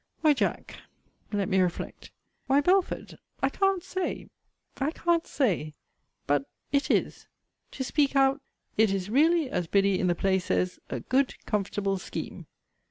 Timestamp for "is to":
6.89-7.83